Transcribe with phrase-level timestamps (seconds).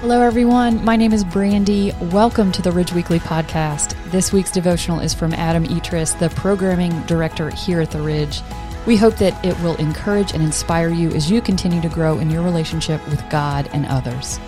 [0.00, 0.82] Hello, everyone.
[0.82, 1.92] My name is Brandy.
[2.00, 3.94] Welcome to the Ridge Weekly podcast.
[4.10, 8.40] This week's devotional is from Adam Etris, the programming director here at the Ridge.
[8.86, 12.30] We hope that it will encourage and inspire you as you continue to grow in
[12.30, 14.40] your relationship with God and others.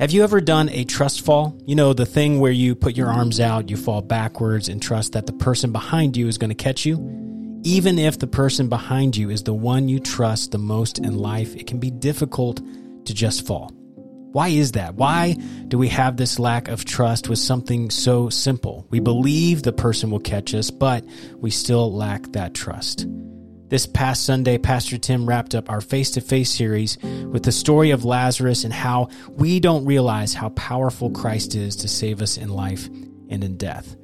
[0.00, 1.54] Have you ever done a trust fall?
[1.66, 5.12] You know, the thing where you put your arms out, you fall backwards, and trust
[5.12, 7.60] that the person behind you is going to catch you?
[7.64, 11.54] Even if the person behind you is the one you trust the most in life,
[11.54, 12.62] it can be difficult
[13.04, 13.72] to just fall.
[14.32, 14.94] Why is that?
[14.94, 15.36] Why
[15.68, 18.86] do we have this lack of trust with something so simple?
[18.88, 21.04] We believe the person will catch us, but
[21.36, 23.06] we still lack that trust.
[23.70, 27.92] This past Sunday, Pastor Tim wrapped up our face to face series with the story
[27.92, 32.48] of Lazarus and how we don't realize how powerful Christ is to save us in
[32.48, 32.88] life
[33.28, 33.94] and in death.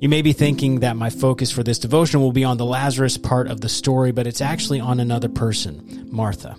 [0.00, 3.16] You may be thinking that my focus for this devotion will be on the Lazarus
[3.16, 6.56] part of the story, but it's actually on another person, Martha.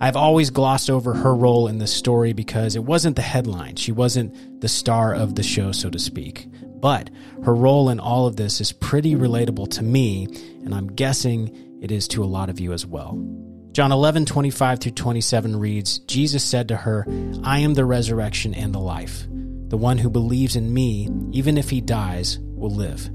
[0.00, 3.76] I've always glossed over her role in this story because it wasn't the headline.
[3.76, 6.48] She wasn't the star of the show, so to speak.
[6.80, 7.10] But
[7.44, 10.26] her role in all of this is pretty relatable to me,
[10.64, 13.18] and I'm guessing it is to a lot of you as well.
[13.72, 17.06] John 11, 25 through 27 reads, Jesus said to her,
[17.44, 19.26] I am the resurrection and the life.
[19.68, 23.08] The one who believes in me, even if he dies, will live.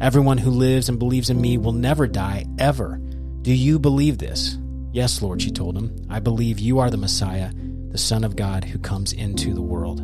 [0.00, 2.98] Everyone who lives and believes in me will never die, ever.
[3.42, 4.58] Do you believe this?
[4.92, 5.96] Yes, Lord, she told him.
[6.08, 7.50] I believe you are the Messiah,
[7.90, 10.02] the Son of God who comes into the world.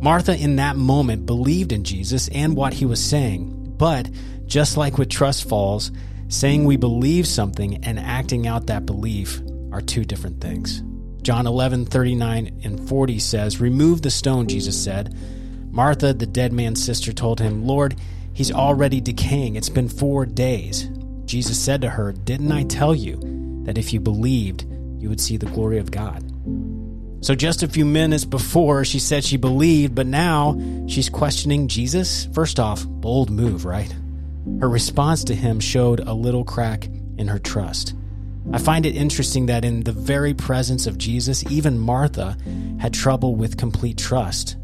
[0.00, 3.74] Martha, in that moment, believed in Jesus and what he was saying.
[3.76, 4.08] But
[4.46, 5.90] just like with trust falls,
[6.28, 9.40] Saying we believe something and acting out that belief
[9.72, 10.82] are two different things.
[11.22, 15.16] John 11, 39 and 40 says, Remove the stone, Jesus said.
[15.70, 17.96] Martha, the dead man's sister, told him, Lord,
[18.34, 19.56] he's already decaying.
[19.56, 20.90] It's been four days.
[21.24, 24.66] Jesus said to her, Didn't I tell you that if you believed,
[24.98, 26.24] you would see the glory of God?
[27.24, 32.26] So, just a few minutes before, she said she believed, but now she's questioning Jesus?
[32.32, 33.92] First off, bold move, right?
[34.60, 37.94] Her response to him showed a little crack in her trust.
[38.52, 42.36] I find it interesting that in the very presence of Jesus, even Martha
[42.80, 44.56] had trouble with complete trust.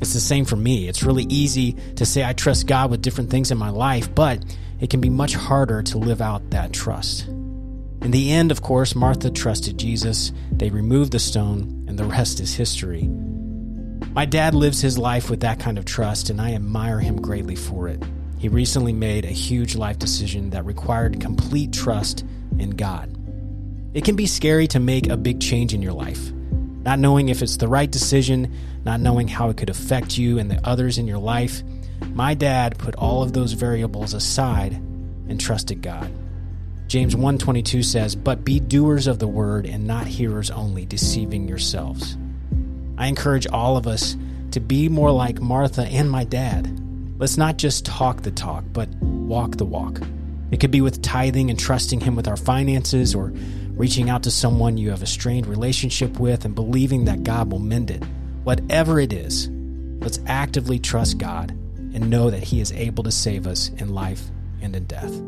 [0.00, 0.88] It's the same for me.
[0.88, 4.44] It's really easy to say I trust God with different things in my life, but
[4.80, 7.26] it can be much harder to live out that trust.
[7.26, 10.32] In the end, of course, Martha trusted Jesus.
[10.52, 13.08] They removed the stone, and the rest is history.
[14.12, 17.56] My dad lives his life with that kind of trust, and I admire him greatly
[17.56, 18.02] for it.
[18.44, 22.26] He recently made a huge life decision that required complete trust
[22.58, 23.08] in God.
[23.94, 26.30] It can be scary to make a big change in your life,
[26.82, 28.52] not knowing if it's the right decision,
[28.84, 31.62] not knowing how it could affect you and the others in your life.
[32.12, 36.10] My dad put all of those variables aside and trusted God.
[36.86, 42.18] James 1:22 says, "But be doers of the word and not hearers only, deceiving yourselves."
[42.98, 44.18] I encourage all of us
[44.50, 46.83] to be more like Martha and my dad
[47.24, 49.98] Let's not just talk the talk, but walk the walk.
[50.50, 53.32] It could be with tithing and trusting Him with our finances, or
[53.78, 57.60] reaching out to someone you have a strained relationship with and believing that God will
[57.60, 58.04] mend it.
[58.42, 59.48] Whatever it is,
[60.02, 64.24] let's actively trust God and know that He is able to save us in life
[64.60, 65.18] and in death.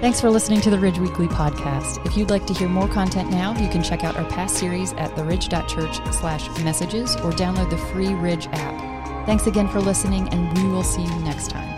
[0.00, 2.06] Thanks for listening to the Ridge Weekly podcast.
[2.06, 4.92] If you'd like to hear more content now, you can check out our past series
[4.92, 9.26] at theridge.church slash messages or download the free Ridge app.
[9.26, 11.77] Thanks again for listening, and we will see you next time.